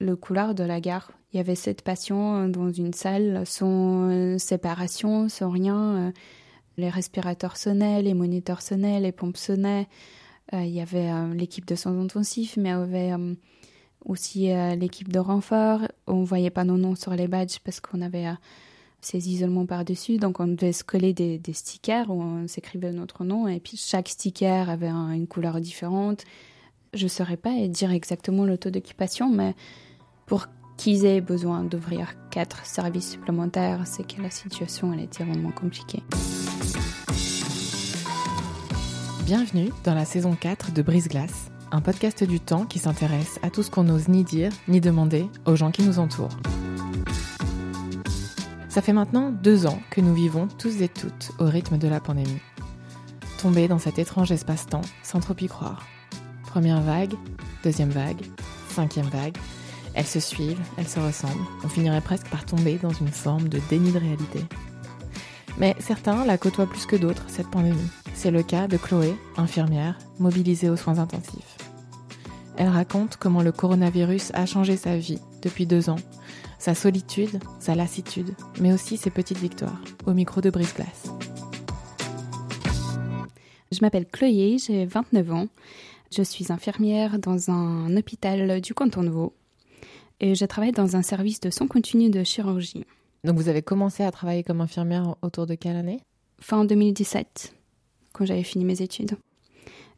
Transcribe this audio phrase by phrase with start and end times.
[0.00, 1.12] le couloir de la gare.
[1.32, 5.96] Il y avait sept patients dans une salle sans euh, séparation, sans rien.
[5.96, 6.12] Euh,
[6.76, 9.86] les respirateurs sonnaient, les moniteurs sonnaient, les pompes sonnaient.
[10.54, 13.12] Euh, il y avait l'équipe de soins intensifs, mais il y avait
[14.04, 15.82] aussi l'équipe de renfort.
[16.06, 18.26] On voyait pas nos noms sur les badges parce qu'on avait
[19.02, 20.16] ces isolements par-dessus.
[20.16, 23.46] Donc on devait se coller des, stickers où on s'écrivait notre nom.
[23.46, 26.24] Et puis chaque sticker avait une couleur différente.
[26.94, 29.54] Je ne saurais pas dire exactement le taux d'occupation, mais
[30.30, 35.50] pour qu'ils aient besoin d'ouvrir quatre services supplémentaires, c'est que la situation elle était vraiment
[35.50, 36.04] compliquée.
[39.24, 43.50] Bienvenue dans la saison 4 de Brise Glace, un podcast du temps qui s'intéresse à
[43.50, 46.38] tout ce qu'on n'ose ni dire ni demander aux gens qui nous entourent.
[48.68, 51.98] Ça fait maintenant deux ans que nous vivons tous et toutes au rythme de la
[51.98, 52.40] pandémie.
[53.42, 55.88] Tombés dans cet étrange espace-temps sans trop y croire.
[56.46, 57.14] Première vague,
[57.64, 58.24] deuxième vague,
[58.68, 59.36] cinquième vague,
[59.94, 61.46] elles se suivent, elles se ressemblent.
[61.64, 64.40] On finirait presque par tomber dans une forme de déni de réalité.
[65.58, 67.90] Mais certains la côtoient plus que d'autres, cette pandémie.
[68.14, 71.56] C'est le cas de Chloé, infirmière, mobilisée aux soins intensifs.
[72.56, 75.96] Elle raconte comment le coronavirus a changé sa vie depuis deux ans,
[76.58, 81.10] sa solitude, sa lassitude, mais aussi ses petites victoires, au micro de Brise Glace.
[83.72, 85.46] Je m'appelle Chloé, j'ai 29 ans.
[86.14, 89.32] Je suis infirmière dans un hôpital du canton de Vaud
[90.20, 92.84] et je travaille dans un service de soins continu de chirurgie.
[93.24, 96.00] Donc vous avez commencé à travailler comme infirmière autour de quelle année?
[96.40, 97.54] Fin 2017,
[98.12, 99.16] quand j'avais fini mes études.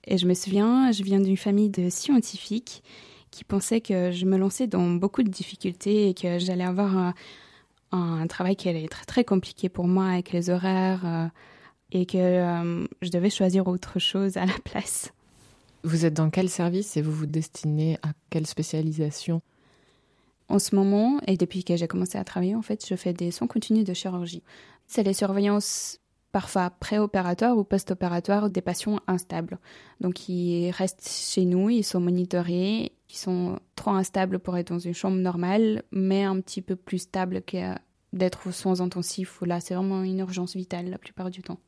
[0.05, 2.83] Et je me souviens, je viens d'une famille de scientifiques
[3.31, 7.15] qui pensaient que je me lançais dans beaucoup de difficultés et que j'allais avoir
[7.93, 11.27] un, travail qui allait être très compliqué pour moi avec les horaires euh,
[11.93, 15.13] et que euh, je devais choisir autre chose à la place.
[15.85, 19.43] Vous êtes dans quel service et vous vous destinez à quelle spécialisation?
[20.49, 23.31] En ce moment, et depuis que j'ai commencé à travailler, en fait, je fais des
[23.31, 24.43] soins continus de chirurgie.
[24.87, 25.99] C'est les surveillances
[26.33, 29.59] parfois préopératoires ou post-opératoires des patients instables.
[30.01, 34.79] Donc ils restent chez nous, ils sont monitorés, ils sont trop instables pour être dans
[34.79, 37.75] une chambre normale, mais un petit peu plus stables que
[38.15, 41.59] d'être aux soins intensifs où là c'est vraiment une urgence vitale la plupart du temps.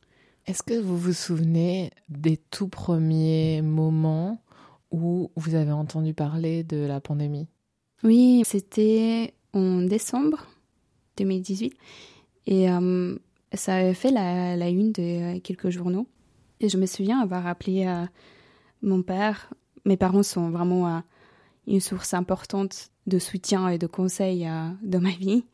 [0.46, 4.42] Est-ce que vous vous souvenez des tout premiers moments
[4.90, 7.48] où vous avez entendu parler de la pandémie?
[8.04, 10.46] Oui, c'était en décembre
[11.16, 11.74] 2018
[12.46, 13.16] et euh,
[13.54, 16.06] ça avait fait la, une de quelques journaux.
[16.60, 18.04] Et je me souviens avoir appelé euh,
[18.82, 19.52] mon père.
[19.86, 21.00] Mes parents sont vraiment euh,
[21.66, 24.48] une source importante de soutien et de conseils
[24.82, 25.44] dans ma vie.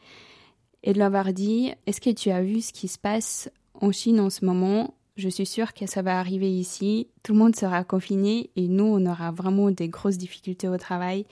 [0.83, 3.93] Et de leur avoir dit Est-ce que tu as vu ce qui se passe en
[3.93, 4.95] Chine en ce moment?
[5.17, 7.09] Je suis sûre que ça va arriver ici.
[7.23, 11.27] Tout le monde sera confiné et nous, on aura vraiment des grosses difficultés au travail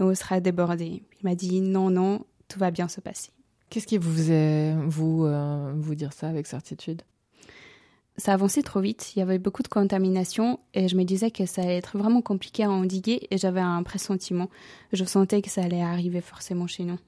[0.00, 1.02] on sera débordé.
[1.20, 3.30] Il m'a dit non, non, tout va bien se passer.
[3.68, 7.02] Qu'est-ce qui vous faisait vous, euh, vous dire ça avec certitude?
[8.16, 11.46] Ça avançait trop vite, il y avait beaucoup de contamination et je me disais que
[11.46, 14.50] ça allait être vraiment compliqué à endiguer et j'avais un pressentiment.
[14.92, 16.98] Je sentais que ça allait arriver forcément chez nous.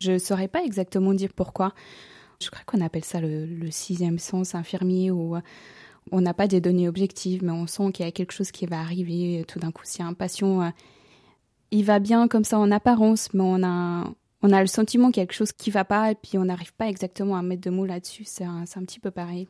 [0.00, 1.74] Je ne saurais pas exactement dire pourquoi.
[2.40, 5.36] Je crois qu'on appelle ça le, le, sixième sens infirmier où
[6.10, 8.66] on n'a pas des données objectives, mais on sent qu'il y a quelque chose qui
[8.66, 9.84] va arriver tout d'un coup.
[9.84, 10.70] Si un patient euh,
[11.72, 14.04] il va bien comme ça en apparence, mais on a,
[14.42, 16.44] on a le sentiment qu'il y a quelque chose qui va pas et puis on
[16.44, 18.24] n'arrive pas exactement à mettre de mots là-dessus.
[18.24, 19.48] C'est un, un, petit peu pareil.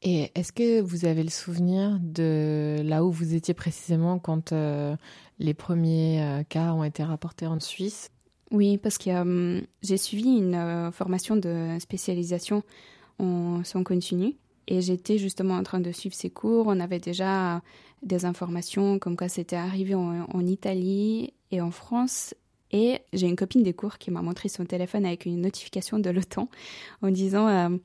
[0.00, 4.96] Et est-ce que vous avez le souvenir de là où vous étiez précisément quand euh,
[5.40, 8.10] les premiers euh, cas ont été rapportés en Suisse?
[8.52, 12.62] Oui, parce que euh, j'ai suivi une formation de spécialisation
[13.18, 14.34] en soins continus
[14.66, 16.66] et j'étais justement en train de suivre ces cours.
[16.66, 17.62] On avait déjà
[18.02, 22.34] des informations comme quoi c'était arrivé en, Italie et en France.
[22.70, 26.10] Et j'ai une copine des cours qui m'a montré son téléphone avec une notification de
[26.10, 26.48] l'OTAN
[27.02, 27.76] en disant euh,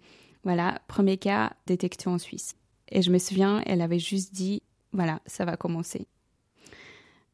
[0.44, 2.56] voilà, premier cas détecté en Suisse.
[2.90, 6.08] Et je me souviens, elle avait juste dit voilà, ça va commencer.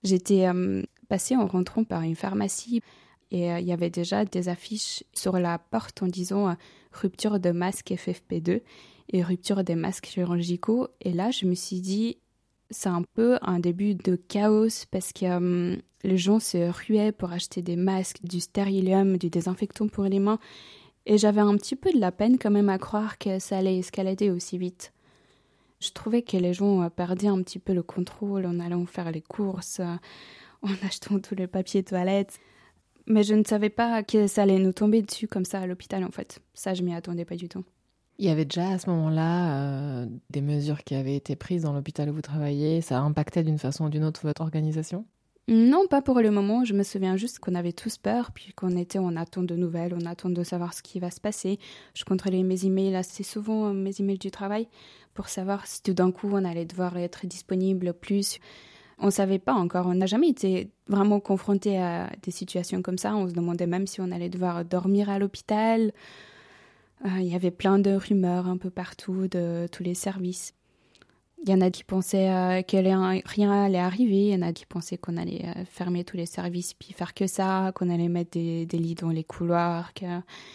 [0.04, 2.82] J'étais euh, passé en rentrant par une pharmacie
[3.31, 6.56] et il y avait déjà des affiches sur la porte en disant
[6.92, 8.62] rupture de masque FFP2
[9.10, 10.88] et rupture des masques chirurgicaux.
[11.01, 12.18] Et là, je me suis dit,
[12.69, 17.31] c'est un peu un début de chaos parce que hum, les gens se ruaient pour
[17.31, 20.39] acheter des masques, du stérilium, du désinfectant pour les mains.
[21.06, 23.77] Et j'avais un petit peu de la peine quand même à croire que ça allait
[23.77, 24.92] escalader aussi vite.
[25.80, 29.12] Je trouvais que les gens euh, perdaient un petit peu le contrôle en allant faire
[29.12, 29.95] les courses, euh,
[30.62, 32.39] en achetant tous les papiers toilettes.
[33.07, 36.04] Mais je ne savais pas que ça allait nous tomber dessus comme ça à l'hôpital
[36.04, 36.40] en fait.
[36.54, 37.63] Ça, je m'y attendais pas du tout.
[38.18, 41.74] Il y avait déjà à ce moment-là euh, des mesures qui avaient été prises dans
[41.74, 42.81] l'hôpital où vous travaillez.
[42.81, 45.06] Ça impactait d'une façon ou d'une autre votre organisation?
[45.48, 46.63] Non, pas pour le moment.
[46.63, 49.94] Je me souviens juste qu'on avait tous peur, puis qu'on était en attente de nouvelles,
[49.94, 51.60] en attente de savoir ce qui va se passer.
[51.94, 54.68] Je contrôlais mes emails assez souvent, mes emails du travail,
[55.13, 58.40] pour savoir si tout d'un coup on allait devoir être disponible plus.
[59.00, 59.88] On ne savait pas encore.
[59.88, 63.16] On n'a jamais été vraiment confronté à des situations comme ça.
[63.16, 65.92] On se demandait même si on allait devoir dormir à l'hôpital.
[67.04, 70.54] Euh, il y avait plein de rumeurs un peu partout de tous les services.
[71.44, 72.78] Il y en a qui pensaient euh, que
[73.28, 76.26] rien allait arriver, il y en a qui pensaient qu'on allait euh, fermer tous les
[76.26, 79.92] services puis faire que ça, qu'on allait mettre des, lits dans les couloirs,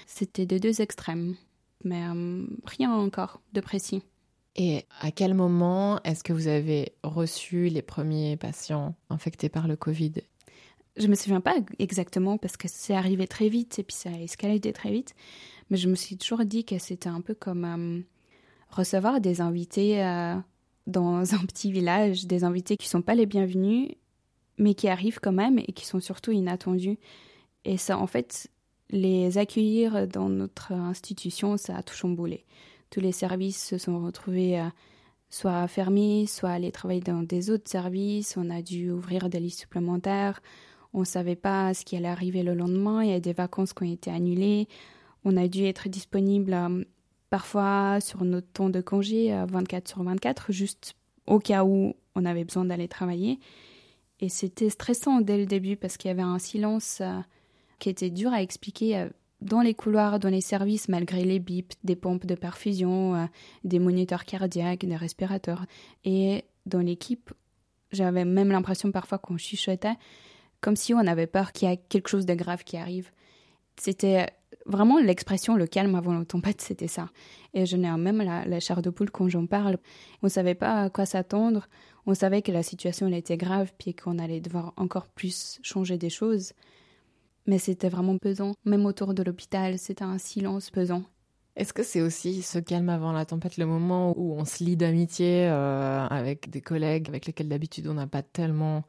[0.06, 1.36] c'était de deux extrêmes.
[1.84, 2.02] Mais
[2.66, 4.02] rien encore de précis.
[4.56, 9.76] Et à quel moment est-ce que vous avez reçu les premiers patients infectés par le
[9.76, 10.12] Covid?
[10.96, 14.18] Je me souviens pas exactement parce que c'est arrivé très vite et puis ça a
[14.18, 15.14] escaladé très vite.
[15.70, 18.00] Mais je me suis toujours dit que c'était un peu comme euh,
[18.70, 20.34] recevoir des invités euh,
[20.86, 23.90] dans un petit village, des invités qui sont pas les bienvenus,
[24.58, 26.98] mais qui arrivent quand même et qui sont surtout inattendus.
[27.64, 28.50] Et ça, en fait,
[28.90, 32.44] les accueillir dans notre institution, ça a tout chamboulé.
[32.90, 34.68] Tous les services se sont retrouvés euh,
[35.28, 38.36] soit fermés, soit aller travailler dans des autres services.
[38.36, 40.40] On a dû ouvrir des lits supplémentaires.
[40.92, 43.02] On ne savait pas ce qui allait arriver le lendemain.
[43.02, 44.68] Il y a des vacances qui ont été annulées.
[45.24, 46.84] On a dû être disponible euh,
[47.30, 50.94] parfois sur notre temps de congé 24 sur 24, juste
[51.26, 53.38] au cas où on avait besoin d'aller travailler.
[54.20, 57.20] Et c'était stressant dès le début parce qu'il y avait un silence euh,
[57.78, 59.08] qui était dur à expliquer euh,
[59.40, 63.28] dans les couloirs, dans les services, malgré les bips, des pompes de perfusion,
[63.64, 65.64] des moniteurs cardiaques, des respirateurs.
[66.04, 67.32] Et dans l'équipe,
[67.92, 69.96] j'avais même l'impression parfois qu'on chuchotait,
[70.60, 73.10] comme si on avait peur qu'il y a quelque chose de grave qui arrive.
[73.76, 74.26] C'était
[74.66, 77.08] vraiment l'expression le calme avant la tempête, c'était ça.
[77.54, 79.78] Et je n'ai même la, chair de poule quand j'en parle.
[80.22, 81.68] On ne savait pas à quoi s'attendre.
[82.06, 86.10] On savait que la situation était grave puis qu'on allait devoir encore plus changer des
[86.10, 86.52] choses.
[87.46, 88.52] Mais c'était vraiment pesant.
[88.64, 91.02] Même autour de l'hôpital, c'était un silence pesant.
[91.56, 94.76] Est-ce que c'est aussi ce calme avant la tempête, le moment où on se lie
[94.76, 98.84] d'amitié euh, avec des collègues avec lesquels d'habitude on n'a pas tellement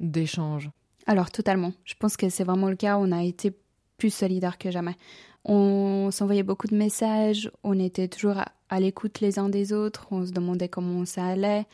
[0.00, 0.70] d'échanges?
[1.06, 1.72] Alors totalement.
[1.84, 2.98] Je pense que c'est vraiment le cas.
[2.98, 3.56] On a été
[3.96, 4.96] plus solidaires que jamais.
[5.44, 8.36] On s'envoyait beaucoup de messages, on était toujours
[8.68, 11.66] à, l'écoute les uns des autres, on se demandait comment ça allait.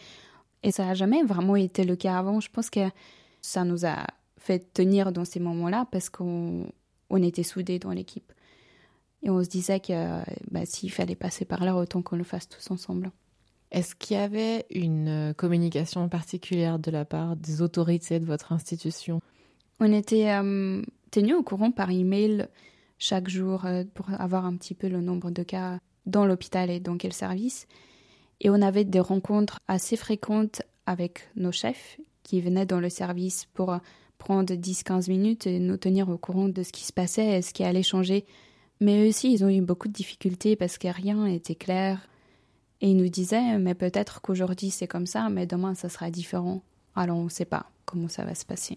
[0.63, 2.41] Et ça n'a jamais vraiment été le cas avant.
[2.41, 2.89] Je pense que
[3.41, 4.07] ça nous a
[4.47, 6.67] fait tenir dans ces moments-là parce qu'on
[7.11, 8.33] on était soudés dans l'équipe.
[9.23, 10.21] Et on se disait que
[10.51, 13.11] bah, s'il fallait passer par là, autant qu'on le fasse tous ensemble.
[13.73, 19.21] Est-ce qu'il y avait une communication particulière de la part des autorités de votre institution?
[19.81, 22.47] On était euh, tenu au courant par email
[22.99, 26.79] chaque jour euh, pour avoir un petit peu le nombre de cas dans l'hôpital et
[26.79, 27.67] dans quel service.
[28.41, 33.47] Et on avait des rencontres assez fréquentes avec nos chefs qui venaient dans le service
[33.55, 33.77] pour
[34.19, 37.53] prendre 10-15 minutes et nous tenir au courant de ce qui se passait et ce
[37.53, 38.25] qui allait changer.
[38.81, 42.09] Mais eux aussi, ils ont eu beaucoup de difficultés parce que rien n'était clair.
[42.81, 46.63] Et ils nous disaient, mais peut-être qu'aujourd'hui c'est comme ça, mais demain ça sera différent.
[46.95, 48.77] Alors on ne sait pas comment ça va se passer.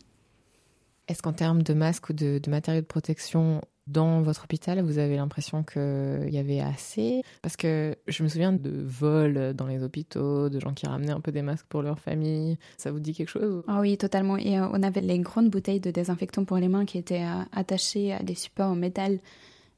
[1.07, 5.15] Est-ce qu'en termes de masques ou de, matériaux de protection dans votre hôpital, vous avez
[5.15, 7.23] l'impression qu'il y avait assez?
[7.41, 11.21] Parce que je me souviens de vols dans les hôpitaux, de gens qui ramenaient un
[11.21, 12.59] peu des masques pour leur famille.
[12.77, 14.37] Ça vous dit quelque chose Ah oui, totalement.
[14.37, 17.41] Et euh, on avait les grandes bouteilles de désinfectant pour les mains qui étaient euh,
[17.51, 19.19] attachées à des supports en métal.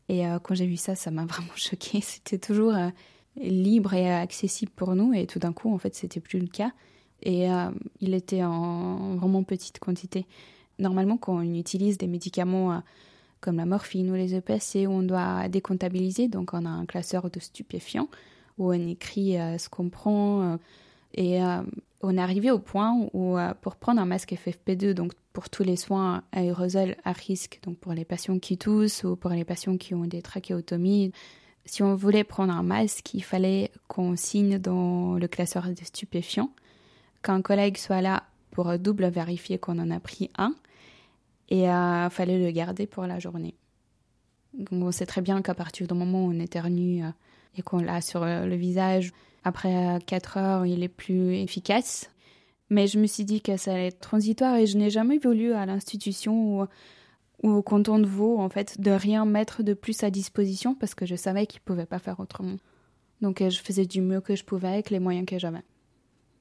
[0.10, 2.01] Et euh, quand j'ai vu ça, ça m'a vraiment choquée.
[2.01, 2.74] C'était toujours
[3.38, 5.13] libre et accessible pour nous.
[5.13, 6.72] Et tout d'un coup, en fait, c'était plus le cas.
[7.24, 7.48] Et
[8.00, 10.25] il était en vraiment petite quantité.
[10.80, 12.82] Normalement, quand on utilise des médicaments
[13.41, 16.27] comme la morphine ou les EPC, on doit décomptabiliser.
[16.27, 18.07] Donc, on a un classeur de stupéfiants
[18.57, 20.41] où on écrit euh, ce qu'on prend.
[20.41, 20.57] Euh,
[21.13, 21.41] et
[22.01, 25.75] on est arrivé au point où, pour prendre un masque FFP2, donc pour tous les
[25.75, 29.93] soins aérosols à risque, donc pour les patients qui toussent ou pour les patients qui
[29.93, 31.12] ont des trachéotomies,
[31.65, 36.51] si on voulait prendre un masque, il fallait qu'on signe dans le classeur de stupéfiants,
[37.24, 40.55] qu'un collègue soit là pour double vérifier qu'on en a pris un,
[41.51, 43.53] et il fallait le garder pour la journée.
[44.72, 47.03] On sait très bien qu'à partir du moment où on éternue
[47.55, 49.12] et qu'on l'a sur le visage,
[49.43, 52.10] après 4 heures, il est plus efficace.
[52.72, 55.51] Mais je me suis dit que ça allait être transitoire et je n'ai jamais voulu
[55.51, 56.67] à l'institution ou,
[57.43, 61.05] au canton de Vaud, en fait, de rien mettre de plus à disposition parce que
[61.05, 62.55] je savais qu'ils ne pouvaient pas faire autrement.
[63.20, 65.63] Donc euh, je faisais du mieux que je pouvais avec les moyens que j'avais.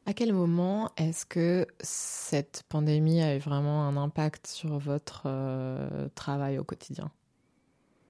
[0.07, 6.09] À quel moment est-ce que cette pandémie a eu vraiment un impact sur votre euh,
[6.15, 7.11] travail au quotidien?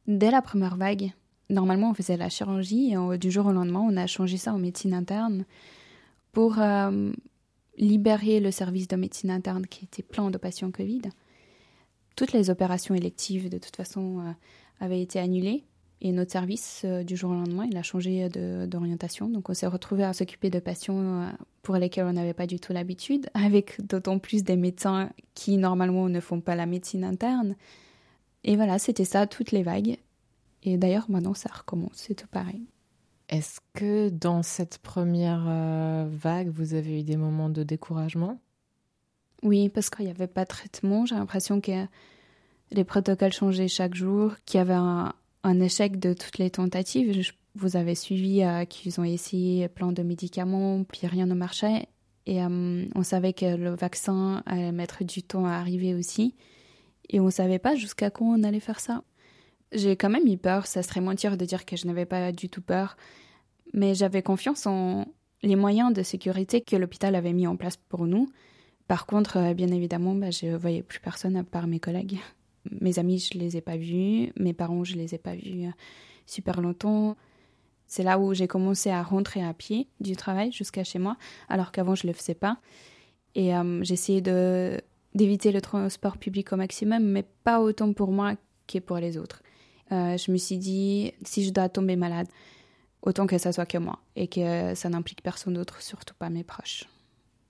[0.07, 1.13] Dès la première vague,
[1.51, 4.59] normalement on faisait la chirurgie et du jour au lendemain on a changé ça en
[4.59, 5.45] médecine interne
[6.33, 7.13] pour euh,
[7.77, 11.03] libérer le service de médecine interne qui était plein de patients Covid.
[12.17, 14.33] Toutes les opérations électives, de toute façon, euh,
[14.81, 15.65] avaient été annulées.
[16.03, 19.29] Et notre service, euh, du jour au lendemain, il a changé d'orientation.
[19.29, 21.31] Donc, on s'est retrouvé à s'occuper de patients euh,
[21.63, 26.09] pour lesquels on n'avait pas du tout l'habitude, avec d'autant plus des médecins qui, normalement,
[26.09, 27.55] ne font pas la médecine interne.
[28.45, 29.99] Et voilà, c'était ça, toutes les vagues.
[30.63, 32.65] Et d'ailleurs, maintenant, ça recommence, c'est tout pareil.
[33.29, 38.41] Est-ce que dans cette première euh, vague, vous avez eu des moments de découragement?
[39.43, 41.07] Oui, parce qu'il n'y avait pas de traitement.
[41.07, 41.87] J'ai l'impression que
[42.73, 45.15] les protocoles changeaient chaque jour, qu'il y avait un,
[45.61, 47.33] échec de toutes les tentatives.
[47.55, 51.87] vous avez suivi euh, qu'ils ont essayé plein de médicaments, puis rien ne marchait.
[52.27, 56.35] Et euh, on savait que le vaccin allait mettre du temps à arriver aussi.
[57.09, 59.03] Et on ne savait pas jusqu'à quand on allait faire ça.
[59.73, 62.49] J'ai quand même eu peur, ça serait mentir de dire que je n'avais pas du
[62.49, 62.97] tout peur,
[63.73, 65.07] mais j'avais confiance en
[65.43, 68.29] les moyens de sécurité que l'hôpital avait mis en place pour nous.
[68.89, 72.19] Par contre, euh, bien évidemment, bah, je ne voyais plus personne à part mes collègues.
[72.81, 75.71] Mes amis, je les ai pas vus, mes parents, je les ai pas vus euh,
[76.27, 77.17] super longtemps.
[77.87, 81.17] C'est là où j'ai commencé à rentrer à pied du travail jusqu'à chez moi,
[81.49, 82.59] alors qu'avant je le faisais pas.
[83.35, 84.81] Et euh, j'essayais de
[85.15, 88.35] d'éviter le transport public au maximum, mais pas autant pour moi
[88.69, 89.43] que pour les autres.
[89.91, 92.29] Euh, je me suis dit, si je dois tomber malade,
[93.03, 96.45] autant que ça soit que moi et que ça n'implique personne d'autre, surtout pas mes
[96.45, 96.85] proches.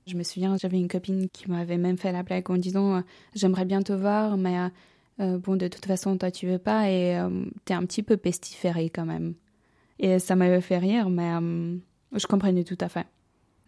[0.07, 3.01] Je me souviens, j'avais une copine qui m'avait même fait la blague en disant euh,
[3.35, 4.57] J'aimerais bien te voir, mais
[5.21, 7.19] euh, bon, de toute façon, toi, tu veux pas et
[7.65, 9.35] t'es un petit peu pestiféré quand même.
[9.99, 11.31] Et ça m'avait fait rire, mais
[12.13, 13.07] je comprenais tout à fait.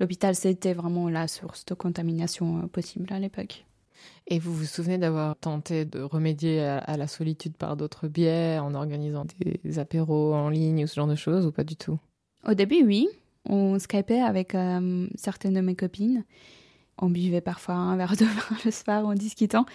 [0.00, 3.64] L'hôpital, c'était vraiment la source de contamination possible à l'époque.
[4.26, 8.74] Et vous vous souvenez d'avoir tenté de remédier à, la solitude par d'autres biais, en
[8.74, 11.98] organisant des apéros en ligne ou ce genre de choses, ou pas du tout?
[12.46, 13.08] Au début, oui.
[13.48, 16.24] On skypait avec euh, certaines de mes copines.
[16.98, 19.66] On buvait parfois un verre de vin le soir en discutant.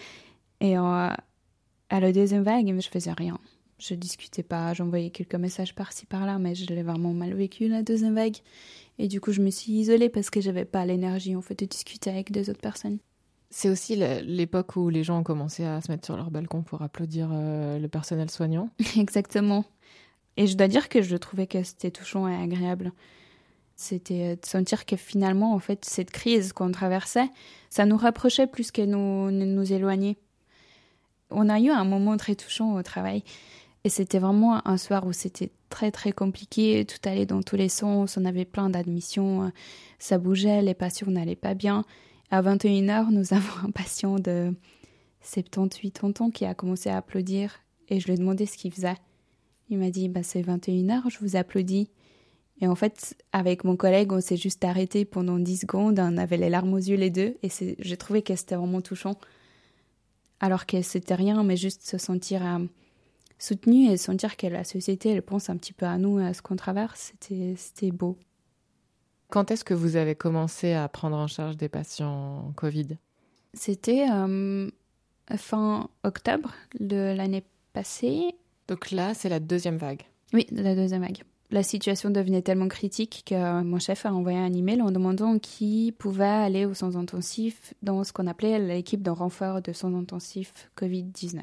[0.62, 1.10] Et euh,
[1.90, 3.38] à la deuxième vague, je faisais rien.
[3.80, 7.84] Je discutais pas, j'envoyais quelques messages par-ci par-là, mais je l'ai vraiment mal vécu la
[7.84, 8.38] deuxième vague.
[8.98, 11.66] Et du coup, je me suis isolée parce que j'avais pas l'énergie en fait de
[11.66, 12.98] discuter avec des autres personnes.
[13.50, 16.82] C'est aussi l'époque où les gens ont commencé à se mettre sur leur balcon pour
[16.82, 18.70] applaudir euh, le personnel soignant.
[18.98, 19.64] Exactement.
[20.36, 22.92] Et je dois dire que je trouvais que c'était touchant et agréable.
[23.76, 27.30] C'était euh, de sentir que finalement, en fait, cette crise qu'on traversait,
[27.70, 30.18] ça nous rapprochait plus que nous, nous éloignait.
[31.30, 33.24] On a eu un moment très touchant au travail.
[33.84, 37.70] Et c'était vraiment un soir où c'était très très compliqué, tout allait dans tous les
[37.70, 39.52] sens, on avait plein d'admissions,
[40.00, 41.86] ça bougeait, les patients n'allaient pas bien.
[42.30, 44.54] À 21h, nous avons un patient de
[45.22, 48.98] 78 ans qui a commencé à applaudir et je lui ai demandé ce qu'il faisait.
[49.70, 51.90] Il m'a dit bah, C'est 21h, je vous applaudis.
[52.60, 56.38] Et en fait, avec mon collègue, on s'est juste arrêté pendant 10 secondes, on avait
[56.38, 59.16] les larmes aux yeux les deux et j'ai trouvé que c'était vraiment touchant.
[60.40, 62.66] Alors que c'était rien, mais juste se sentir euh,
[63.40, 66.42] soutenu et sentir que la société, elle pense un petit peu à nous, à ce
[66.42, 68.18] qu'on traverse, c'était beau.
[69.30, 72.98] Quand est-ce que vous avez commencé à prendre en charge des patients Covid?
[73.54, 74.70] C'était euh,
[75.36, 78.36] fin octobre de l'année passée.
[78.68, 80.04] Donc là, c'est la deuxième vague.
[80.34, 81.24] Oui, la deuxième vague.
[81.50, 85.94] La situation devenait tellement critique que mon chef a envoyé un email en demandant qui
[85.98, 90.70] pouvait aller aux soins intensifs dans ce qu'on appelait l'équipe de renfort de soins intensifs
[90.78, 91.40] Covid-19.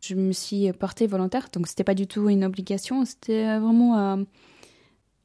[0.00, 4.24] Je me suis portée volontaire, donc c'était pas du tout une obligation, c'était vraiment euh,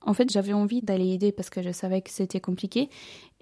[0.05, 2.89] en fait, j'avais envie d'aller aider parce que je savais que c'était compliqué.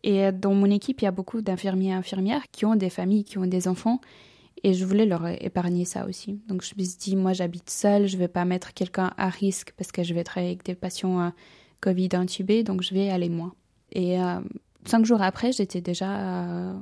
[0.03, 3.23] Et dans mon équipe, il y a beaucoup d'infirmiers et infirmières qui ont des familles,
[3.23, 4.01] qui ont des enfants.
[4.63, 6.39] Et je voulais leur épargner ça aussi.
[6.47, 9.29] Donc je me suis dit, moi j'habite seule, je ne vais pas mettre quelqu'un à
[9.29, 11.29] risque parce que je vais travailler avec des patients euh,
[11.79, 13.55] Covid intubés, donc je vais aller moi.
[13.91, 14.39] Et euh,
[14.85, 16.73] cinq jours après, j'étais déjà euh,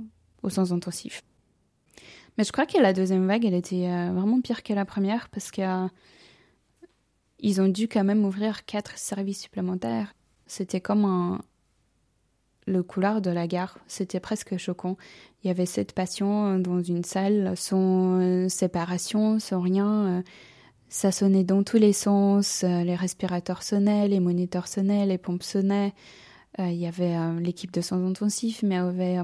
[0.43, 1.23] au sens intensif.
[2.37, 5.51] Mais je crois que la deuxième vague, elle était vraiment pire que la première parce
[5.51, 5.89] que
[7.39, 10.13] ils ont dû quand même ouvrir quatre services supplémentaires.
[10.45, 11.41] C'était comme un...
[12.69, 13.77] le couloir de la gare.
[13.87, 14.95] C'était presque choquant.
[15.43, 20.23] Il y avait sept patients dans une salle sans séparation, sans rien.
[20.89, 22.63] Ça sonnait dans tous les sens.
[22.63, 25.93] Les respirateurs sonnaient, les moniteurs sonnaient, les pompes sonnaient.
[26.57, 29.19] Il y avait l'équipe de soins intensifs, mais il y avait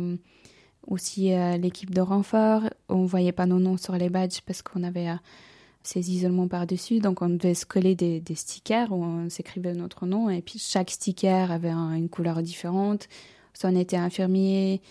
[0.88, 2.62] aussi l'équipe de renfort.
[2.88, 5.10] On voyait pas nos noms sur les badges parce qu'on avait
[5.86, 7.00] ces isolements par-dessus.
[7.00, 10.92] Donc on devait se coller des, stickers où on s'écrivait notre nom et puis chaque
[10.92, 13.08] sticker avait une couleur différente.
[13.56, 14.82] Soit on était infirmier,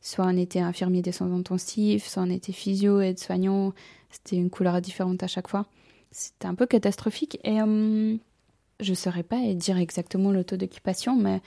[0.00, 3.72] soit on était infirmier des soins intensifs, soit on était physio, et soignant
[4.10, 5.66] C'était une couleur différente à chaque fois.
[6.10, 8.18] C'était un peu catastrophique et hum,
[8.80, 11.40] je ne saurais pas dire exactement le taux d'occupation, mais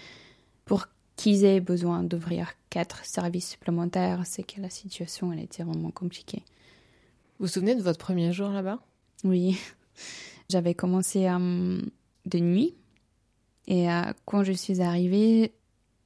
[0.66, 5.92] pour qu'ils aient besoin d'ouvrir quatre services supplémentaires, c'est que la situation elle était vraiment
[5.92, 6.44] compliquée.
[7.40, 8.80] Vous vous souvenez de votre premier jour là-bas?
[9.24, 9.58] Oui,
[10.50, 11.82] j'avais commencé euh,
[12.26, 12.76] de nuit
[13.68, 15.54] et euh, quand je suis arrivée,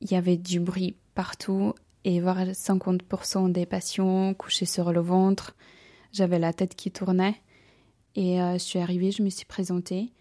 [0.01, 5.55] il y avait du bruit partout et voir 50% des patients couchés sur le ventre.
[6.11, 7.39] J'avais la tête qui tournait
[8.15, 10.11] et euh, je suis arrivée, je me suis présentée.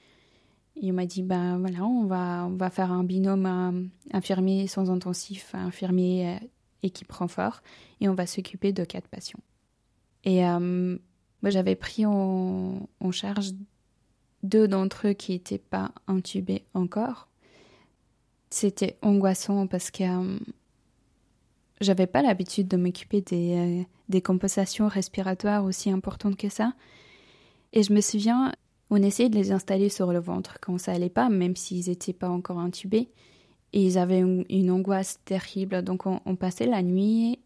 [0.76, 5.54] Il m'a dit ben voilà, on va on va faire un binôme infirmier sans intensif,
[5.54, 6.38] infirmier
[6.82, 7.60] équipe renfort
[8.00, 9.40] et on va s'occuper de quatre patients.
[10.25, 10.42] Et
[11.42, 13.52] moi, j'avais pris en, charge
[14.42, 17.28] deux d'entre eux qui n'étaient pas intubés encore.
[18.50, 20.38] C'était angoissant parce que euh,
[21.80, 26.75] j'avais pas l'habitude de m'occuper des, euh, des compensations respiratoires aussi importantes que ça.
[27.73, 28.52] Et je me souviens,
[28.90, 32.12] on essayait de les installer sur le ventre quand ça allait pas, même s'ils n'étaient
[32.12, 33.09] pas encore intubés.
[33.73, 35.83] Et ils avaient une, angoisse terrible.
[35.83, 37.38] Donc on, on, passait la nuit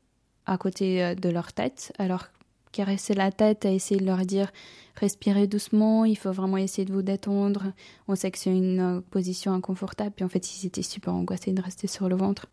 [0.46, 2.24] à côté euh, de leur tête, alors
[2.74, 4.50] caresser la tête, à essayer de leur dire
[4.96, 7.72] respirez doucement, il faut vraiment essayer de vous détendre.
[8.08, 10.10] On sait que c'est une euh, position inconfortable.
[10.16, 12.48] Puis en fait, ils étaient super angoissés de rester sur le ventre.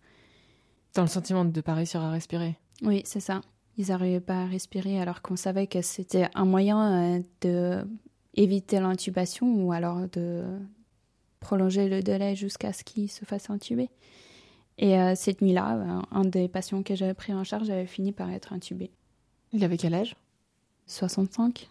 [0.93, 2.57] Dans le sentiment de ne pas réussir à respirer.
[2.83, 3.41] Oui, c'est ça.
[3.77, 7.83] Ils n'arrivaient pas à respirer alors qu'on savait que c'était un moyen euh, de
[8.35, 10.43] éviter l'intubation ou alors de
[11.39, 13.89] prolonger le délai jusqu'à ce qu'ils se fassent intuber.
[14.77, 18.29] Et euh, cette nuit-là, un des patients que j'avais pris en charge avait fini par
[18.31, 18.91] être intubé.
[19.53, 20.16] Il avait quel âge?
[20.87, 21.70] 65,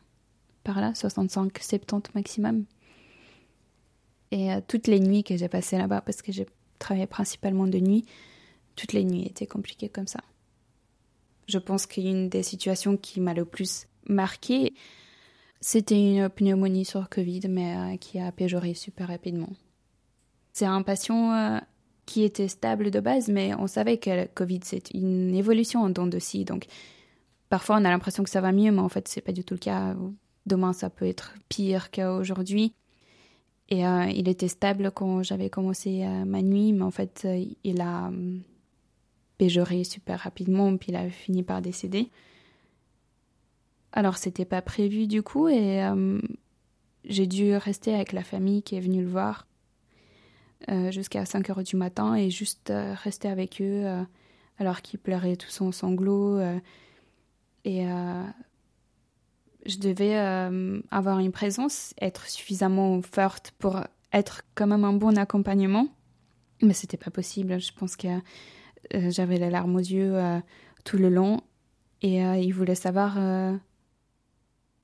[0.64, 2.64] par là, 65, 70 maximum?
[4.31, 6.47] Et euh, toutes les nuits que j'ai passées là-bas, parce que j'ai
[6.79, 8.05] travaillé principalement de nuit,
[8.77, 10.21] toutes les nuits étaient compliquées comme ça.
[11.49, 14.75] Je pense qu'une des situations qui m'a le plus marquée,
[15.61, 19.51] c'était une pneumonie sur Covid, mais euh, qui a péjoré super rapidement.
[20.53, 21.59] C'est un patient euh,
[22.07, 25.90] qui était stable de base, mais on savait que le Covid, c'est une évolution en
[25.90, 26.66] dents de scie, donc
[27.51, 29.55] Parfois, on a l'impression que ça va mieux, mais en fait, c'est pas du tout
[29.55, 29.95] le cas.
[30.47, 32.75] Demain, ça peut être pire qu'aujourd'hui.
[33.69, 37.45] Et euh, il était stable quand j'avais commencé euh, ma nuit, mais en fait, euh,
[37.65, 38.11] il a
[39.37, 42.09] péjoré super rapidement, puis il a fini par décéder.
[43.93, 45.83] Alors, c'était pas prévu du coup, et
[47.05, 49.49] j'ai dû rester avec la famille qui est venue le voir
[50.91, 53.85] jusqu'à 5 heures du matin et juste rester avec eux
[54.59, 56.39] alors qu'ils pleuraient tous en sanglots.
[57.64, 58.25] Et euh,
[59.66, 63.81] je devais euh, avoir une présence, être suffisamment forte pour
[64.12, 65.88] être quand même un bon accompagnement.
[66.62, 67.61] Mais c'était pas possible.
[67.61, 70.18] Je pense que euh, j'avais les larmes aux yeux
[70.85, 71.42] tout le long.
[72.03, 73.18] Et ils voulaient savoir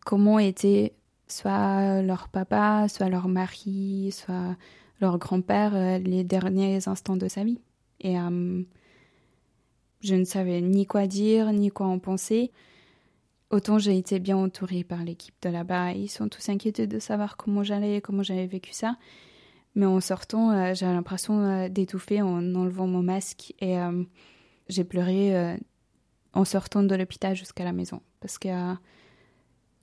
[0.04, 0.92] comment était
[1.28, 4.54] soit leur papa, soit leur mari, soit
[5.00, 7.60] leur grand-père les derniers instants de sa vie.
[8.00, 8.16] Et
[10.00, 12.52] je ne savais ni quoi dire, ni quoi en penser.
[13.50, 15.92] Autant j'ai été bien entourée par l'équipe de là-bas.
[15.92, 18.96] Ils sont tous inquiétés de savoir comment j'allais, comment j'avais vécu ça.
[19.76, 23.54] Mais en sortant, euh, j'ai l'impression euh, d'étouffer en enlevant mon masque.
[23.60, 24.02] Et euh,
[24.68, 25.56] j'ai pleuré
[26.32, 28.00] en sortant de l'hôpital jusqu'à la maison.
[28.20, 28.48] Parce que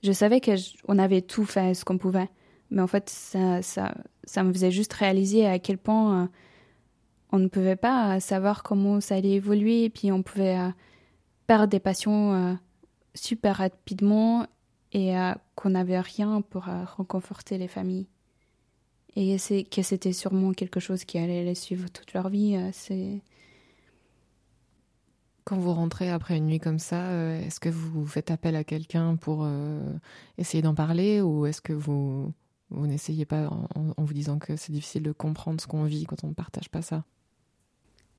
[0.02, 2.28] je savais qu'on avait tout fait ce qu'on pouvait.
[2.70, 6.28] Mais en fait, ça, ça, ça me faisait juste réaliser à quel point
[7.34, 9.84] on ne pouvait pas savoir comment ça allait évoluer.
[9.84, 10.58] Et puis on pouvait
[11.46, 12.56] perdre des passions
[13.14, 14.46] super rapidement
[14.92, 18.06] et euh, qu'on n'avait rien pour euh, reconforter les familles.
[19.16, 19.36] Et
[19.70, 22.56] que c'était sûrement quelque chose qui allait les suivre toute leur vie.
[22.56, 23.20] Euh, c'est
[25.44, 29.16] quand vous rentrez après une nuit comme ça, est-ce que vous faites appel à quelqu'un
[29.16, 29.46] pour
[30.38, 32.32] essayer d'en parler ou est-ce que vous,
[32.70, 36.24] vous n'essayez pas en, vous disant que c'est difficile de comprendre ce qu'on vit quand
[36.24, 37.04] on ne partage pas ça?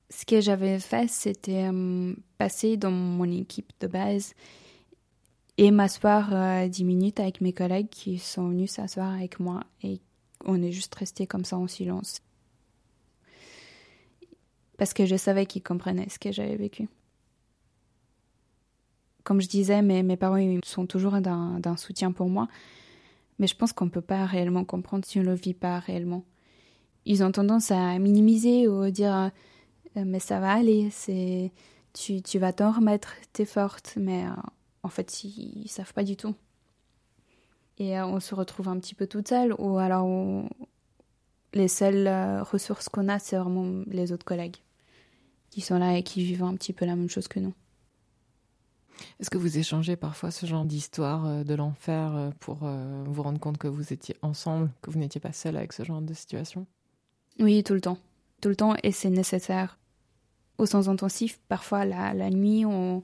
[0.08, 1.68] Ce que j'avais fait, c'était
[2.38, 4.34] passer dans mon équipe de base
[5.58, 10.00] et m'asseoir euh, minutes avec mes collègues qui sont venus s'asseoir avec moi et
[10.44, 12.20] on est juste resté comme ça en silence.
[14.76, 16.88] parce que je savais qu'ils comprenaient ce que j'avais vécu.
[19.24, 22.46] Comme je disais, mes, mes parents sont toujours d'un soutien pour moi,
[23.38, 25.78] mais je pense qu'on ne peut pas réellement comprendre si on ne le vit pas
[25.80, 26.24] réellement.
[27.06, 29.28] Ils ont tendance à minimiser ou dire euh,
[30.04, 31.50] mais ça va aller, c'est
[31.92, 34.30] tu, tu vas t'en remettre, t'es forte, mais euh,
[34.82, 36.34] en fait ils, ne savent pas du tout.
[37.78, 40.44] Et euh, on se retrouve un petit peu toute seule, ou alors
[41.54, 42.08] les seules
[42.42, 44.56] ressources qu'on a, c'est vraiment les autres collègues
[45.50, 47.54] qui sont là et qui vivent un petit peu la même chose que nous.
[49.20, 53.68] Est-ce que vous échangez parfois ce genre d'histoire de l'enfer pour vous rendre compte que
[53.68, 56.66] vous étiez ensemble, que vous n'étiez pas seul avec ce genre de situation?
[57.38, 57.98] Oui, tout le temps.
[58.40, 59.78] Tout le temps, et c'est nécessaire
[60.58, 63.02] au sens intensif, parfois la, nuit, on,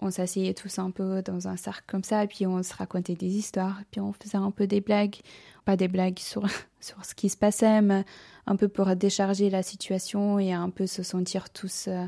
[0.00, 3.36] on s'asseyait tous un peu dans un cercle comme ça, puis on se racontait des
[3.36, 5.16] histoires, puis on faisait un peu des blagues,
[5.64, 6.46] pas des blagues sur,
[6.80, 8.04] sur ce qui se passait, mais
[8.46, 12.04] un peu pour décharger la situation et un peu se sentir tous euh,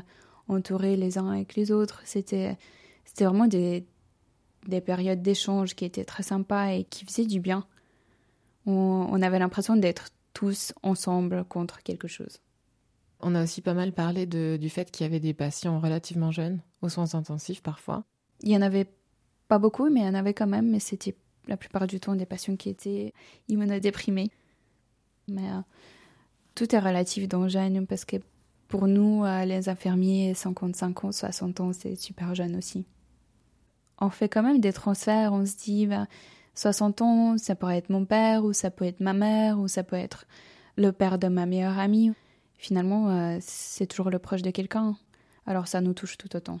[0.47, 2.01] entourés les uns avec les autres.
[2.03, 2.57] C'était,
[3.05, 3.85] c'était vraiment des,
[4.67, 7.65] des périodes d'échange qui étaient très sympas et qui faisaient du bien.
[8.69, 12.41] On avait l'impression d'être tous ensemble contre quelque chose.
[13.19, 16.59] On a aussi pas mal parlé du fait qu'il y avait des patients relativement jeunes,
[16.81, 18.03] aux soins intensifs parfois.
[18.41, 18.87] Il y en avait
[19.47, 21.15] pas beaucoup, mais il y en avait quand même, mais c'était
[21.47, 23.13] la plupart du temps des patients qui étaient
[23.47, 24.29] immunodéprimés.
[25.27, 25.61] Mais euh,
[26.53, 28.17] tout est relatif dans jeune, parce que
[28.67, 32.85] pour nous, euh, les infirmiers, 55 ans, 60 ans, c'est super jeune aussi.
[33.99, 35.89] On fait quand même des transferts, on se dit,
[36.53, 39.67] 60 ben, ans, ça pourrait être mon père, ou ça peut être ma mère, ou
[39.67, 40.25] ça peut être
[40.75, 42.13] le père de ma meilleure amie
[42.57, 44.97] finalement, euh, c'est toujours le proche de quelqu'un.
[45.45, 46.59] Alors ça nous touche tout autant.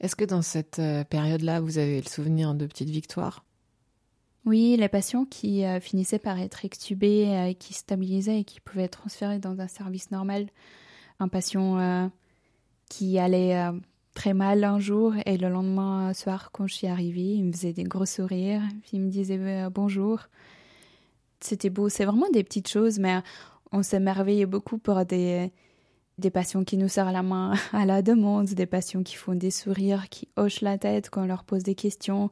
[0.00, 3.44] Est-ce que dans cette euh, période-là, vous avez le souvenir de petites victoires?
[4.44, 8.98] Oui, les patients qui euh, finissaient par être extubés, qui stabilisaient et qui pouvaient être
[8.98, 10.48] transférés dans un service normal.
[11.20, 12.10] Un patient
[12.90, 13.56] qui allait
[14.14, 17.72] très mal un jour et le lendemain soir, quand je suis arrivée, il me faisait
[17.72, 20.18] des gros sourires, il me disait bonjour.
[21.38, 23.22] C'était beau, c'est vraiment des petites choses, mais
[23.74, 25.52] on s'émerveille beaucoup pour des,
[26.18, 29.50] des patients qui nous serrent la main à la demande, des patients qui font des
[29.50, 32.30] sourires, qui hochent la tête quand on leur pose des questions,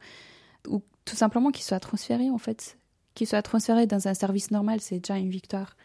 [0.69, 2.79] ou tout simplement qu'ils soient transférés en fait.
[3.15, 5.77] Qu'ils soient transférés dans un service normal, c'est déjà une victoire.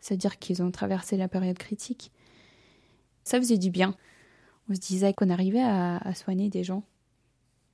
[0.00, 2.10] C'est-à-dire qu'ils ont traversé la période critique.
[3.22, 3.94] Ça faisait du bien.
[4.68, 6.82] On se disait qu'on arrivait à, soigner des gens.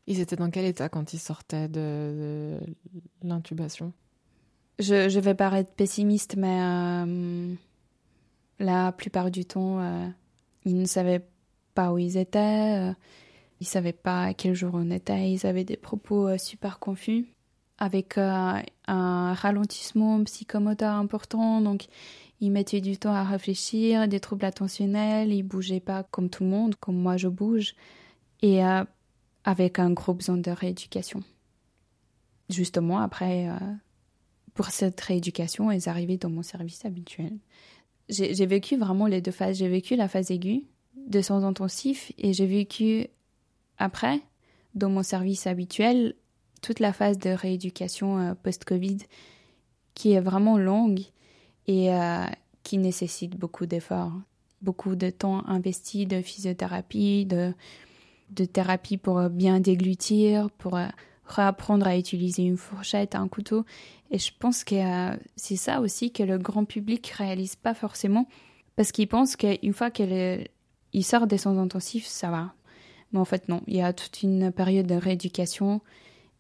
[0.07, 2.59] Ils étaient dans quel état quand ils sortaient de
[3.23, 3.93] l'intubation?
[4.79, 7.55] Je, vais paraître pessimiste, mais euh,
[8.59, 10.09] la plupart du temps, euh,
[10.65, 11.25] ils ne savaient
[11.75, 12.93] pas où ils étaient, euh,
[13.61, 17.27] ils savaient pas à quel jour on était, ils avaient des propos super confus,
[17.79, 18.65] avec un
[19.35, 21.87] ralentissement psychomoteur important, donc
[22.41, 26.51] ils mettaient du temps à réfléchir, des troubles attentionnels, ils bougeaient pas comme tout le
[26.51, 27.75] monde, comme moi je bouge,
[28.43, 28.61] et
[29.45, 31.23] avec un gros besoin de rééducation.
[32.51, 33.49] Justement, après
[34.55, 37.39] pour cette rééducation et arriver dans mon service habituel.
[38.09, 39.59] J'ai vécu vraiment les deux phases.
[39.59, 40.65] J'ai vécu la phase aiguë
[40.97, 43.07] de soins intensifs et j'ai vécu
[43.79, 44.21] après,
[44.75, 46.15] dans mon service habituel,
[46.61, 48.99] toute la phase de rééducation euh, post-Covid
[49.95, 51.01] qui est vraiment longue
[51.67, 52.25] et euh,
[52.63, 54.13] qui nécessite beaucoup d'efforts,
[54.63, 57.53] beaucoup de temps investi de physiothérapie, de,
[58.31, 60.87] de thérapie pour bien déglutir, pour euh,
[61.27, 63.65] réapprendre à utiliser une fourchette, un couteau.
[64.13, 68.29] Et je pense que euh, c'est ça aussi que le grand public réalise pas forcément,
[68.77, 70.49] parce qu'il pense qu'une fois qu'il
[71.01, 72.53] sort des soins intensifs, ça va.
[73.13, 73.63] Mais en fait, non.
[73.67, 75.81] Il y a toute une période de rééducation,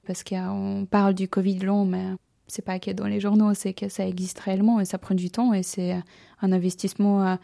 [0.06, 2.04] parce qu'on parle du Covid long, mais
[2.46, 5.30] c'est pas que dans les journaux, c'est que ça existe réellement et ça prend du
[5.30, 5.54] temps.
[5.54, 5.96] Et c'est
[6.42, 7.36] un investissement euh,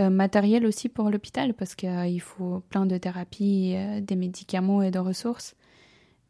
[0.00, 4.98] euh, matériel aussi pour l'hôpital, parce qu'il faut plein de thérapies, des médicaments et de
[4.98, 5.54] ressources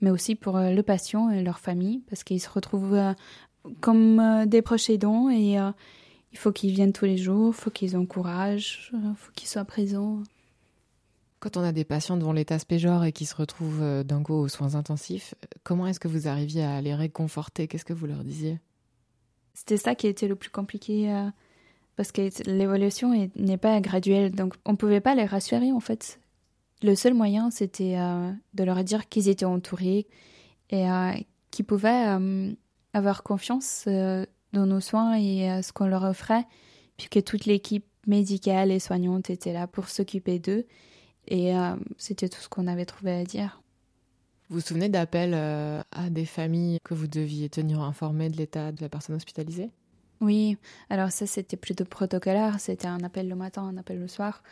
[0.01, 3.15] mais aussi pour euh, le patient et leur famille, parce qu'ils se retrouvent euh,
[3.81, 5.57] comme euh, des proches aidants et
[6.33, 9.65] il faut qu'ils viennent tous les jours, il faut qu'ils encouragent, il faut qu'ils soient
[9.65, 10.23] présents.
[11.41, 14.35] Quand on a des patients dont l'état se péjore et qui se retrouvent d'un coup
[14.35, 17.69] aux soins intensifs, comment est-ce que vous arriviez à les réconforter?
[17.69, 18.59] Qu'est-ce que vous leur disiez?
[19.55, 21.31] C'était ça qui était le plus compliqué
[21.97, 26.19] parce que l'évolution n'est pas graduelle, donc on ne pouvait pas les rassurer en fait.
[26.83, 30.07] Le seul moyen, c'était euh, de leur dire qu'ils étaient entourés
[30.71, 31.13] et euh,
[31.51, 32.53] qu'ils pouvaient euh,
[32.93, 36.45] avoir confiance dans nos soins et ce qu'on leur offrait,
[36.97, 40.67] puisque toute l'équipe médicale et soignante était là pour s'occuper d'eux.
[41.29, 41.53] Et
[41.99, 43.61] c'était tout ce qu'on avait trouvé à dire.
[44.49, 48.81] Vous vous souvenez d'appels à des familles que vous deviez tenir informées de l'état de
[48.81, 49.71] la personne hospitalisée?
[50.21, 50.57] Oui,
[50.89, 54.43] alors ça c'était plutôt protocolaire, c'était un appel le matin, un appel le soir.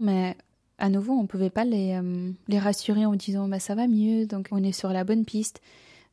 [0.00, 0.36] Mais
[0.78, 3.86] à nouveau, on ne pouvait pas les, euh, les rassurer en disant bah, ça va
[3.86, 5.60] mieux, donc on est sur la bonne piste.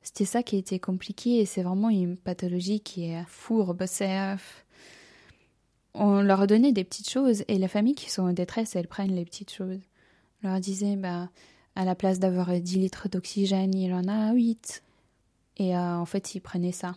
[0.03, 3.83] C'était ça qui était compliqué et c'est vraiment une pathologie qui est fourbe.
[3.85, 4.37] C'est
[5.93, 9.15] on leur donnait des petites choses et les familles qui sont en détresse, elles prennent
[9.15, 9.79] les petites choses.
[10.43, 11.29] On leur disait, bah,
[11.75, 14.83] à la place d'avoir 10 litres d'oxygène, il en a 8.
[15.57, 16.95] Et euh, en fait, ils prenaient ça.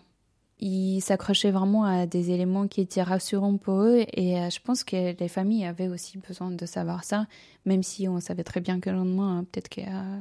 [0.66, 4.82] Ils s'accrochaient vraiment à des éléments qui étaient rassurants pour eux et euh, je pense
[4.82, 7.26] que les familles avaient aussi besoin de savoir ça,
[7.66, 10.20] même si on savait très bien que le lendemain, hein, peut-être que euh,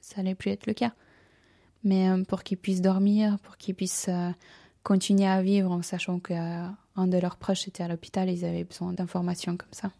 [0.00, 0.92] ça allait plus être le cas.
[1.82, 4.08] Mais pour qu'ils puissent dormir, pour qu'ils puissent
[4.84, 8.94] continuer à vivre en sachant qu'un de leurs proches était à l'hôpital, ils avaient besoin
[8.94, 9.90] d'informations comme ça.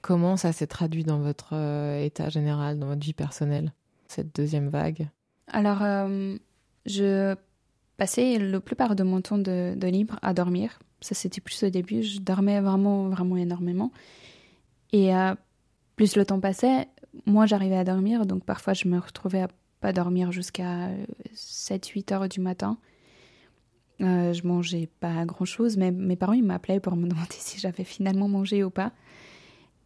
[0.00, 3.72] Comment ça s'est traduit dans votre euh, état général, dans votre vie personnelle,
[4.06, 5.08] cette deuxième vague?
[5.48, 6.36] Alors, euh,
[6.86, 7.34] je
[7.98, 10.78] passais la plupart de mon temps de, libre à dormir.
[11.00, 12.02] Ça, c'était plus au début.
[12.02, 13.92] Je dormais vraiment, vraiment énormément.
[14.92, 15.34] Et euh,
[15.96, 16.88] plus le temps passait,
[17.26, 18.24] moins j'arrivais à dormir.
[18.24, 19.48] Donc, parfois, je me retrouvais à
[19.80, 20.88] pas dormir jusqu'à
[21.34, 22.78] 7-8 heures du matin.
[24.00, 27.58] Euh, je mangeais pas grand chose, mais mes parents ils m'appelaient pour me demander si
[27.58, 28.92] j'avais finalement mangé ou pas.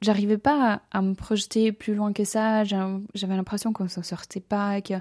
[0.01, 2.65] J'arrivais pas à, me projeter plus loin que ça.
[2.65, 4.95] J'avais l'impression qu'on s'en sortait pas, que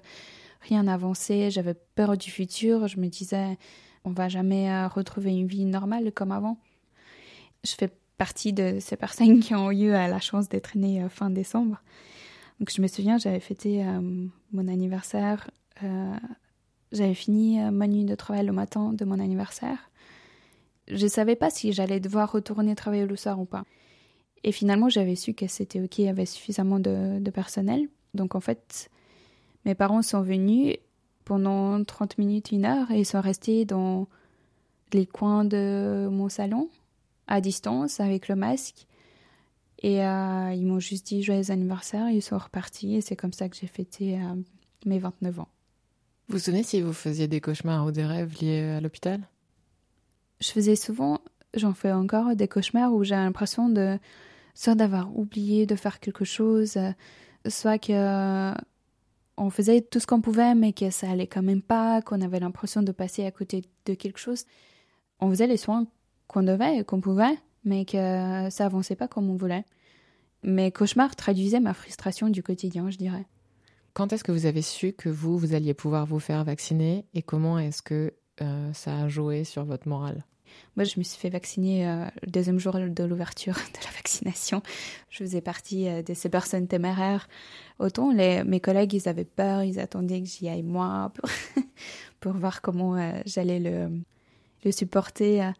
[0.61, 1.51] rien n'avançait.
[1.51, 2.87] J'avais peur du futur.
[2.87, 3.57] Je me disais,
[4.05, 6.57] on va jamais euh, retrouver une vie normale comme avant.
[7.63, 11.29] Je fais partie de ces personnes qui ont eu euh, la chance d'être nées fin
[11.29, 11.81] décembre.
[12.59, 13.83] Donc je me souviens, j'avais fêté
[14.51, 15.49] mon anniversaire
[16.91, 19.89] j'avais fini euh, ma nuit de travail le matin de mon anniversaire.
[20.87, 23.63] Je ne savais pas si j'allais devoir retourner travailler le soir ou pas.
[24.43, 27.87] Et finalement, j'avais su que c'était OK, il y avait suffisamment de, personnel.
[28.13, 28.89] Donc en fait,
[29.65, 30.77] mes parents sont venus
[31.25, 34.07] pendant 30 minutes, une heure, et ils sont restés dans
[34.93, 36.69] les coins de mon salon,
[37.27, 38.87] à distance, avec le masque.
[39.83, 43.49] Et euh, ils m'ont juste dit joyeux anniversaire, ils sont repartis, et c'est comme ça
[43.49, 44.35] que j'ai fêté euh,
[44.85, 45.47] mes 29 ans.
[46.27, 49.21] Vous vous souvenez si vous faisiez des cauchemars ou des rêves liés à l'hôpital?
[50.39, 51.19] Je faisais souvent,
[51.55, 53.97] j'en fais encore, des cauchemars où j'ai l'impression de
[54.53, 56.77] soit d'avoir oublié de faire quelque chose,
[57.47, 58.53] soit que
[59.37, 62.39] on faisait tout ce qu'on pouvait mais que ça allait quand même pas, qu'on avait
[62.39, 64.45] l'impression de passer à côté de quelque chose.
[65.19, 65.87] On faisait les soins
[66.27, 69.65] qu'on devait et qu'on pouvait, mais que ça avançait pas comme on voulait.
[70.43, 73.25] Mes cauchemars traduisaient ma frustration du quotidien, je dirais.
[73.93, 77.21] Quand est-ce que vous avez su que vous, vous alliez pouvoir vous faire vacciner et
[77.21, 80.23] comment est-ce que euh, ça a joué sur votre morale?
[80.75, 84.61] Moi, je me suis fait vacciner euh, le deuxième jour de l'ouverture de la vaccination.
[85.09, 87.27] Je faisais partie euh, de ces personnes téméraires.
[87.79, 91.29] Autant les, mes collègues, ils avaient peur, ils attendaient que j'y aille moi pour,
[92.19, 93.89] pour voir comment j'allais le,
[94.63, 95.51] le supporter.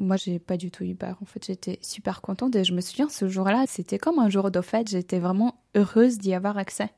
[0.00, 1.18] Moi, j'ai pas du tout eu peur.
[1.22, 4.50] En fait, j'étais super contente et je me souviens, ce jour-là, c'était comme un jour
[4.50, 4.88] de fête.
[4.88, 6.90] J'étais vraiment heureuse d'y avoir accès.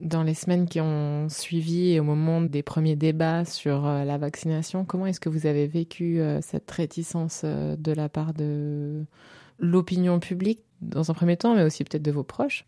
[0.00, 4.18] Dans les semaines qui ont suivi et au moment des premiers débats sur euh, la
[4.18, 9.06] vaccination, comment est-ce que vous avez vécu euh, cette réticence euh, de la part de
[9.58, 12.66] l'opinion publique dans un premier temps, mais aussi peut-être de vos proches?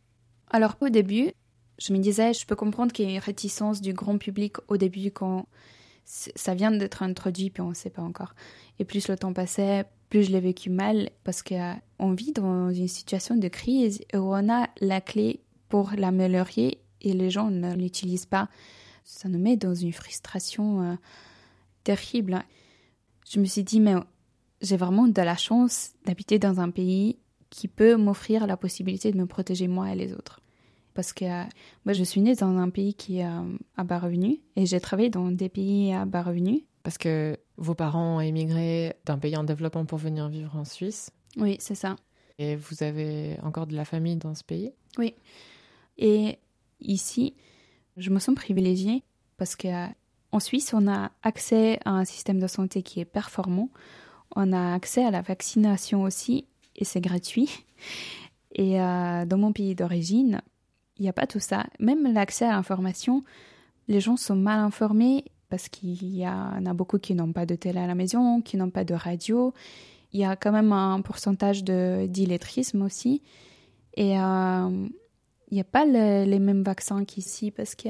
[0.50, 1.32] Alors au début,
[1.78, 4.78] je me disais, je peux comprendre qu'il y ait une réticence du grand public au
[4.78, 5.46] début quand
[6.06, 8.34] ça vient d'être introduit, puis on ne sait pas encore.
[8.78, 12.88] Et plus le temps passait, plus je l'ai vécu mal, parce qu'on vit dans une
[12.88, 18.26] situation de crise où on a la clé pour l'améliorer et les gens ne l'utilisent
[18.26, 18.48] pas.
[19.04, 20.94] Ça nous met dans une frustration euh,
[21.84, 22.42] terrible.
[23.28, 23.94] Je me suis dit, mais
[24.60, 27.18] j'ai vraiment de la chance d'habiter dans un pays
[27.50, 30.40] qui peut m'offrir la possibilité de me protéger moi et les autres.
[30.94, 31.44] Parce que euh,
[31.84, 34.80] moi, je suis née dans un pays qui est euh, à bas revenus et j'ai
[34.80, 36.62] travaillé dans des pays à bas revenus.
[36.82, 41.10] Parce que vos parents ont émigré d'un pays en développement pour venir vivre en Suisse.
[41.36, 41.96] Oui, c'est ça.
[42.38, 44.72] Et vous avez encore de la famille dans ce pays?
[44.96, 45.14] Oui.
[45.98, 46.38] Et
[46.80, 47.34] Ici,
[47.96, 49.02] je me sens privilégiée
[49.36, 53.70] parce qu'en Suisse, on a accès à un système de santé qui est performant.
[54.36, 57.50] On a accès à la vaccination aussi et c'est gratuit.
[58.54, 60.40] Et euh, dans mon pays d'origine,
[60.98, 61.66] il n'y a pas tout ça.
[61.78, 63.22] Même l'accès à l'information,
[63.88, 67.54] les gens sont mal informés parce qu'il y, en a beaucoup qui n'ont pas de
[67.54, 69.54] télé à la maison, qui n'ont pas de radio.
[70.12, 73.22] Il y a quand même un pourcentage d'illettrisme aussi.
[73.94, 74.88] Et euh,
[75.50, 77.88] il n'y a pas les mêmes vaccins qu'ici parce que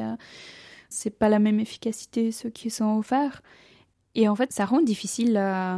[0.88, 3.42] c'est pas la même efficacité ceux qui sont offerts.
[4.14, 5.76] Et en fait, ça rend difficile euh,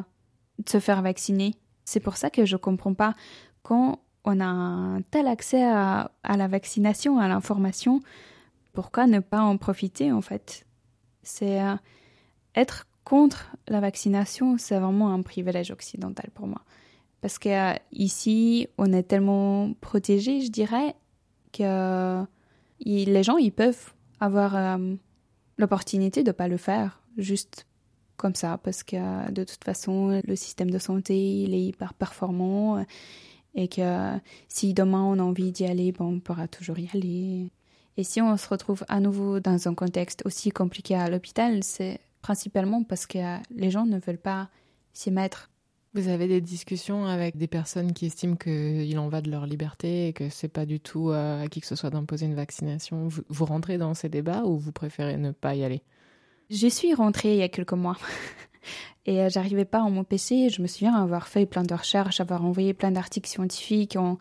[0.65, 1.55] de se faire vacciner.
[1.85, 3.15] C'est pour ça que je comprends pas
[3.63, 8.01] quand on a un tel accès à, la vaccination, à l'information,
[8.73, 10.67] pourquoi ne pas en profiter en fait?
[11.23, 11.75] C'est euh,
[12.55, 16.63] être contre la vaccination, c'est vraiment un privilège occidental pour moi.
[17.23, 20.95] Parce que ici, on est tellement protégés, je dirais,
[21.53, 22.25] que
[22.85, 24.95] les gens, ils peuvent avoir euh,
[25.59, 27.67] l'opportunité de ne pas le faire, juste
[28.17, 32.85] comme ça, parce que de toute façon, le système de santé, il est hyper performant
[33.55, 37.51] et que si demain on a envie d'y aller, on pourra toujours y aller.
[37.97, 42.01] Et si on se retrouve à nouveau dans un contexte aussi compliqué à l'hôpital, c'est
[42.23, 43.19] principalement parce que
[43.51, 44.49] les gens ne veulent pas
[44.93, 45.51] s'y mettre.
[45.93, 50.07] Vous avez des discussions avec des personnes qui estiment qu'il en va de leur liberté
[50.07, 53.09] et que c'est pas du tout à qui que ce soit d'imposer une vaccination?
[53.09, 55.83] Vous, rentrez dans ces débats ou vous préférez ne pas y aller?
[56.49, 57.97] Je suis rentrée il y a quelques mois.
[59.07, 60.49] Et euh, j'arrivais pas à m'empêcher.
[60.49, 64.19] Je me souviens avoir fait plein de recherches, avoir envoyé plein d'articles scientifiques en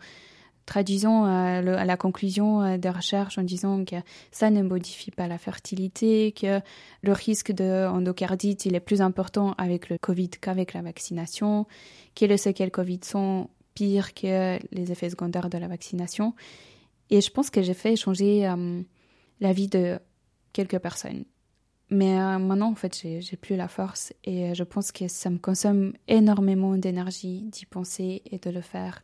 [0.70, 3.96] traduisant à, euh, la conclusion euh, des recherches en disant que
[4.30, 6.60] ça ne modifie pas la fertilité, que
[7.02, 11.66] le risque d'endocardite est plus important avec le Covid qu'avec la vaccination,
[12.14, 16.34] que les séquelles Covid sont pires que les effets secondaires de la vaccination.
[17.10, 18.48] Et je pense que j'ai fait changer
[19.40, 19.98] la vie de
[20.52, 21.24] quelques personnes.
[21.90, 25.28] Mais euh, maintenant, en fait, j'ai plus la force et euh, je pense que ça
[25.28, 29.02] me consomme énormément d'énergie d'y penser et de le faire.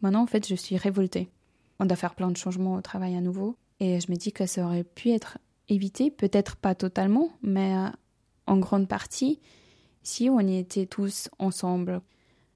[0.00, 1.28] Maintenant, en fait, je suis révoltée.
[1.80, 4.46] On doit faire plein de changements au travail à nouveau et je me dis que
[4.46, 7.88] ça aurait pu être évité, peut-être pas totalement, mais euh,
[8.46, 9.38] en grande partie,
[10.02, 12.00] si on y était tous ensemble,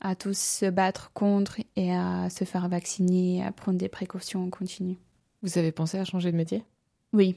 [0.00, 4.50] à tous se battre contre et à se faire vacciner, à prendre des précautions en
[4.50, 4.96] continu.
[5.42, 6.64] Vous avez pensé à changer de métier?
[7.12, 7.36] Oui,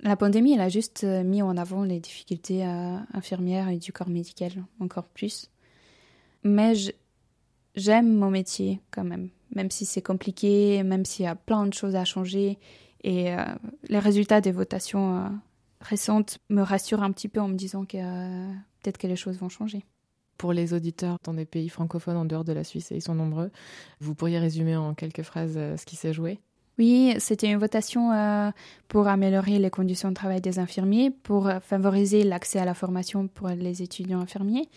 [0.00, 4.08] la pandémie, elle a juste euh, mis en avant les difficultés infirmières et du corps
[4.08, 5.50] médical, encore plus.
[6.42, 6.74] Mais
[7.76, 11.74] j'aime mon métier quand même, même si c'est compliqué, même s'il y a plein de
[11.74, 12.58] choses à changer.
[13.04, 13.44] Et euh,
[13.88, 15.28] les résultats des votations euh,
[15.80, 17.98] récentes me rassurent un petit peu en me disant que
[18.82, 19.84] peut-être que les choses vont changer.
[20.38, 23.14] Pour les auditeurs dans des pays francophones en dehors de la Suisse, et ils sont
[23.14, 23.50] nombreux,
[24.00, 26.40] vous pourriez résumer en quelques phrases ce qui s'est joué?
[26.78, 28.50] Oui, c'était une votation euh,
[28.88, 33.28] pour améliorer les conditions de travail des infirmiers, pour euh, favoriser l'accès à la formation
[33.28, 34.68] pour les étudiants infirmiers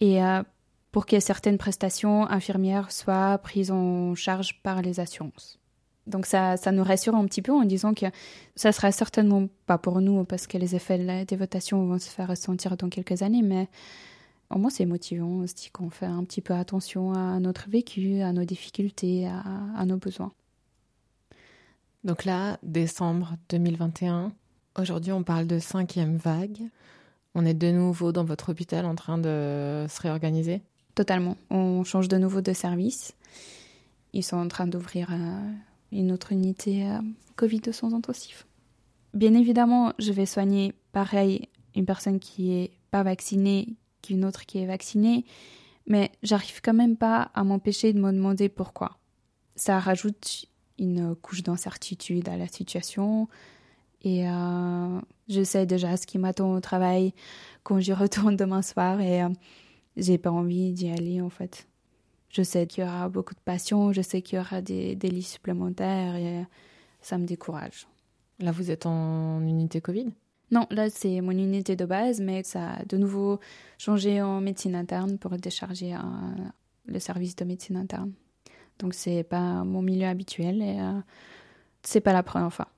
[0.00, 0.42] et euh,
[0.96, 5.58] pour que certaines prestations infirmières soient prises en charge par les assurances.
[6.06, 8.06] Donc ça, ça nous rassure un petit peu en disant que
[8.54, 12.28] ça sera certainement pas pour nous parce que les effets des votations vont se faire
[12.28, 13.68] ressentir dans quelques années, mais
[14.48, 15.42] au moins c'est motivant.
[15.42, 19.98] On qu'on fait un petit peu attention à notre vécu, à nos difficultés, à nos
[19.98, 20.32] besoins.
[22.04, 24.32] Donc là, décembre 2021,
[24.78, 26.62] aujourd'hui on parle de cinquième vague.
[27.34, 30.62] On est de nouveau dans votre hôpital en train de se réorganiser?
[30.96, 31.36] Totalement.
[31.50, 33.14] On change de nouveau de service.
[34.14, 35.52] Ils sont en train d'ouvrir euh,
[35.92, 37.00] une autre unité euh,
[37.36, 38.46] Covid de soins intensifs.
[39.12, 44.56] Bien évidemment, je vais soigner pareil une personne qui est pas vaccinée qu'une autre qui
[44.58, 45.26] est vaccinée,
[45.86, 48.96] mais j'arrive quand même pas à m'empêcher de me demander pourquoi.
[49.54, 50.46] Ça rajoute
[50.78, 53.28] une couche d'incertitude à la situation.
[54.00, 57.12] Et euh, je sais déjà ce qui m'attend au travail
[57.64, 59.22] quand j'y retourne demain soir et
[59.96, 61.66] j'ai pas envie d'y aller en fait.
[62.28, 65.08] Je sais qu'il y aura beaucoup de passion, je sais qu'il y aura des, des
[65.08, 66.44] lits supplémentaires et
[67.00, 67.86] ça me décourage.
[68.40, 70.12] Là, vous êtes en unité Covid?
[70.50, 73.40] Non, là, c'est mon unité de base, mais ça a de nouveau
[73.78, 76.34] changé en médecine interne pour décharger un,
[76.86, 78.12] le service de médecine interne.
[78.78, 81.00] Donc c'est pas mon milieu habituel et euh,
[81.82, 82.68] c'est pas la première fois.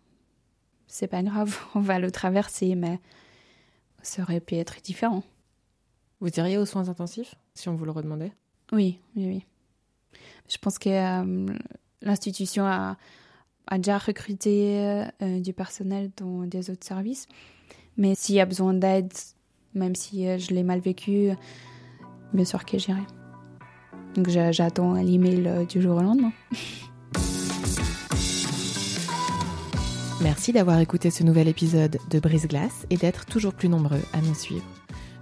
[0.86, 3.00] C'est pas grave, on va le traverser, mais
[4.02, 5.22] ça aurait pu être différent.
[6.20, 8.32] Vous iriez aux soins intensifs si on vous le redemandait?
[8.72, 9.44] Oui, oui, oui.
[10.48, 11.46] Je pense que euh,
[12.02, 12.96] l'institution a,
[13.66, 17.26] a, déjà recruté euh, du personnel dans des autres services,
[17.96, 19.12] mais s'il y a besoin d'aide,
[19.74, 21.30] même si je l'ai mal vécu,
[22.32, 23.02] bien sûr que j'irai.
[24.14, 26.32] Donc j'attends l'email euh, du jour au lendemain.
[30.20, 34.20] Merci d'avoir écouté ce nouvel épisode de Brise Glace et d'être toujours plus nombreux à
[34.20, 34.64] nous suivre.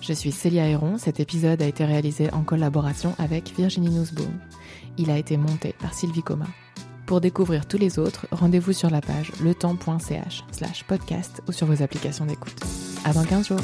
[0.00, 4.32] Je suis Célia Héron, cet épisode a été réalisé en collaboration avec Virginie Nussbaum.
[4.98, 6.46] Il a été monté par Sylvie Coma.
[7.06, 11.82] Pour découvrir tous les autres, rendez-vous sur la page letemps.ch slash podcast ou sur vos
[11.82, 12.58] applications d'écoute.
[13.04, 13.60] À dans 15 jours